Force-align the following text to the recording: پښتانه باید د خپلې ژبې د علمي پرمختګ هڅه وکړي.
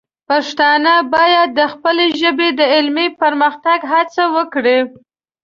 پښتانه 0.29 0.93
باید 1.15 1.49
د 1.59 1.61
خپلې 1.73 2.05
ژبې 2.21 2.49
د 2.59 2.61
علمي 2.75 3.07
پرمختګ 3.21 3.79
هڅه 3.93 4.23
وکړي. 4.35 4.79